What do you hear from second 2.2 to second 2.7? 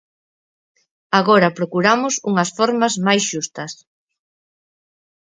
unhas